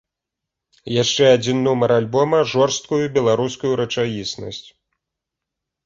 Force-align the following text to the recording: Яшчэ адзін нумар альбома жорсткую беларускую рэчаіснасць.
Яшчэ 1.03 1.23
адзін 1.35 1.57
нумар 1.67 1.89
альбома 1.99 2.37
жорсткую 2.55 3.01
беларускую 3.19 3.73
рэчаіснасць. 3.87 4.65